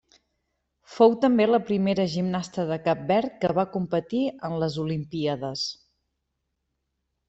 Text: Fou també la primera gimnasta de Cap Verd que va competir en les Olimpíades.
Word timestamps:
Fou 0.93 1.13
també 1.25 1.47
la 1.49 1.59
primera 1.67 2.07
gimnasta 2.15 2.67
de 2.71 2.79
Cap 2.89 3.05
Verd 3.13 3.37
que 3.45 3.55
va 3.61 3.69
competir 3.79 4.27
en 4.51 4.59
les 4.67 4.83
Olimpíades. 4.89 5.71